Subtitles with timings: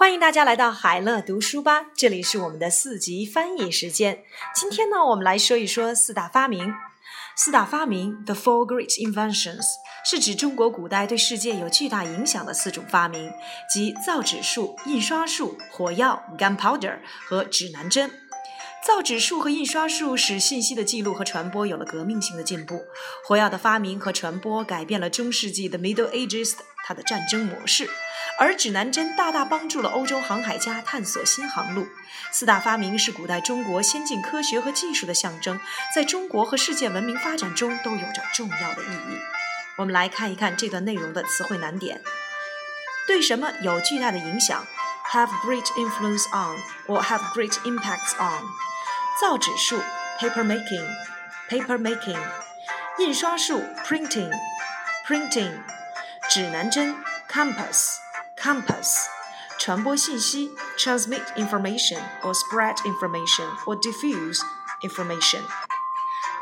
[0.00, 4.24] 欢迎大家来到海乐读书吧，这里是我们的四级翻译时间。
[4.54, 6.72] 今天呢，我们来说一说四大发明。
[7.36, 9.66] 四大发明 （The Four Great Inventions）
[10.02, 13.30] 是指中国古代对世界有巨大影响的四种发明，
[13.70, 18.10] 即造纸术、印刷术、火药 （Gunpowder） 和指南针。
[18.84, 22.84] 造纸术和印刷术使信息的记录和传播有了革命性的进步。
[23.24, 26.54] 火药的发明和传播改变了中世纪的 Middle Ages
[26.86, 27.88] 它的战争模式。
[28.38, 31.86] 而指南针大大帮助了欧洲航海家探索新航路。
[32.32, 35.60] 四大发明是古代中国先进科学和技术的象征，
[35.94, 39.18] 在中国和世界文明发展中都有着重要的意义。
[39.76, 42.00] 我们来看一看这段内容的词汇难点：
[43.06, 44.66] 对什么有巨大的影响
[45.11, 48.43] ？Have great influence on or have great impacts on。
[49.21, 49.79] 造纸术：
[50.19, 52.19] paper making，paper making。
[52.99, 55.61] 印刷术：printing，printing。
[56.29, 56.95] 指南针：
[57.31, 59.05] compass。compass，
[59.57, 64.41] 传播信息，transmit information or spread information or diffuse
[64.83, 65.41] information。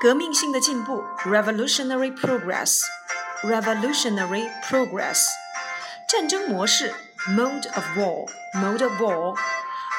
[0.01, 5.27] 革命性的进步，revolutionary progress，revolutionary progress。
[6.09, 6.93] 战争模式
[7.29, 9.37] ，mode of war，mode of war。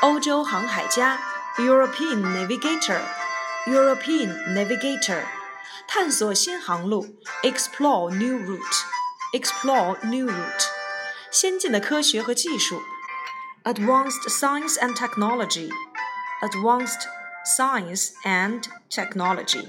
[0.03, 1.19] 欧洲航海家，
[1.57, 5.25] European navigator，European navigator。
[5.87, 7.07] 探索新航路，
[7.43, 10.65] explore new route，explore new route。
[11.31, 12.83] 先进的科学和技术，
[13.65, 17.07] advanced science and technology，advanced
[17.45, 19.69] science and technology。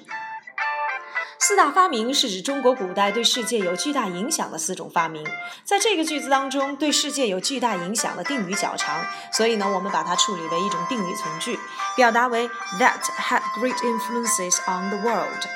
[1.42, 5.26] 四大发明是指中国古代对世界有巨大影响的四种发明。
[5.64, 9.02] 在这个句子当中，对世界有巨大影响的定语较长，
[9.32, 11.58] 所以呢，我们把它处理为一种定语从句，
[11.96, 12.46] 表达为
[12.78, 15.46] that had great influences on the world。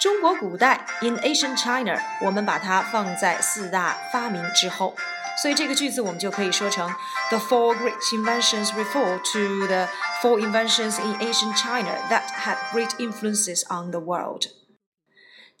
[0.00, 4.96] 中国古代 in ancient China，我们把它放在四大发明之后。
[5.40, 6.92] 所以这个句子我们就可以说成
[7.28, 9.88] ：The four great inventions refer to the
[10.20, 14.48] four inventions in ancient China that had great influences on the world。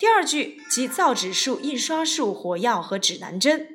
[0.00, 3.68] 第二句即造纸术、印刷术、火药和指南针。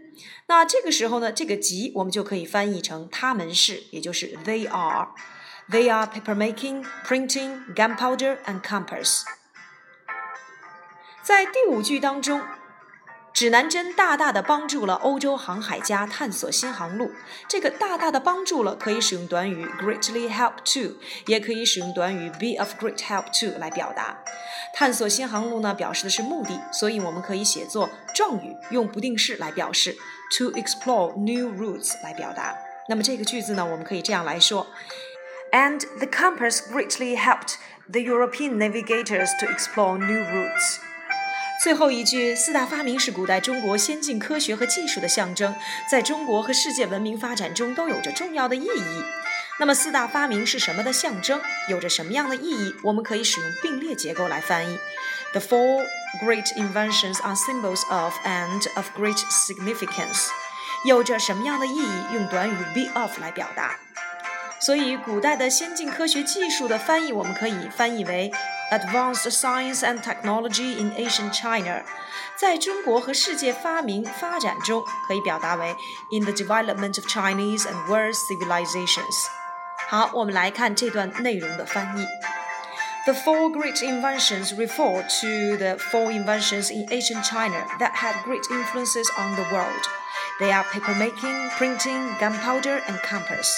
[0.48, 5.10] 那这个时候呢，这个即我们就可以翻译成他们是，也就是 they are。
[5.70, 9.22] They are paper making, printing, gunpowder, and compass。
[11.22, 12.42] 在第五句当中。
[13.35, 17.13] 指南针大大的帮助了欧洲航海家探索新航路。
[17.49, 24.19] 这个大大的帮助了可以使用短语 greatly help to，也可以使用短语 be of great help to 来表达。
[24.75, 29.97] 探索新航路呢，表示的是目的，所以我们可以写作状语，用不定式来表示
[30.37, 32.55] to explore new routes 来表达。
[32.89, 34.67] 那么这个句子呢，我们可以这样来说：
[35.53, 37.55] And the compass greatly helped
[37.89, 40.79] the European navigators to explore new routes.
[41.66, 45.56] 最后一句，四大发明是古代中国先进科学和技术的象征，
[45.90, 49.04] 在中国和世界文明发展中都有着重要的意义。
[49.60, 51.42] 那么，四大发明是什么的象征？
[51.68, 52.76] 有着什么样的意义？
[52.84, 54.78] 我们可以使用并列结构来翻译
[55.32, 55.84] ：The four
[56.24, 60.28] great inventions are symbols of and of great significance。
[60.86, 62.14] 有着什么样的意义？
[62.14, 63.76] 用短语 be of 来表达。
[64.60, 68.32] 所以，古代的先进科学技术的翻译，我们可以翻译为。
[68.73, 71.83] Advanced science and technology in ancient China，
[72.37, 75.77] 在中国和世界发明发展中，可以表达为
[76.13, 79.27] in the development of Chinese and world civilizations。
[79.89, 82.07] 好，我们来看这段内容的翻译。
[83.07, 89.09] The four great inventions refer to the four inventions in ancient China that had great influences
[89.19, 89.89] on the world.
[90.39, 93.51] They are papermaking, printing, gunpowder, and compass.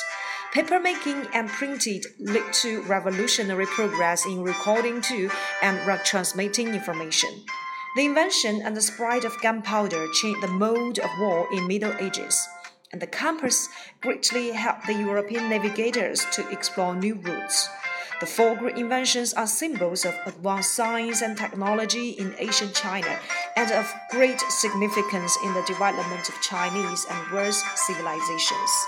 [0.58, 5.30] Papermaking and printing led to revolutionary progress in recording to
[5.62, 7.30] and transmitting information.
[7.96, 12.50] The invention and the spread of gunpowder changed the mode of war in Middle Ages,
[12.92, 13.70] and the compass
[14.02, 17.70] greatly helped the European navigators to explore new routes.
[18.20, 23.20] The four great inventions are symbols of advanced science and technology in ancient China
[23.56, 28.88] and of great significance in the development of Chinese and world civilizations.